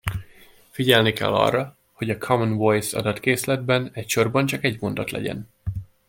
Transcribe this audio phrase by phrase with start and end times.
[0.69, 5.49] Figyelni kell arra, hogy a Common Voice adatkészletben egy sorban csak egy mondat legyen.